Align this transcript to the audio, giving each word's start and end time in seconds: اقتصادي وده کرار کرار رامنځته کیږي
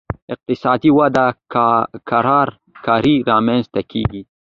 اقتصادي 0.33 0.91
وده 0.99 1.25
کرار 2.09 2.47
کرار 2.89 3.07
رامنځته 3.29 3.81
کیږي 3.91 4.21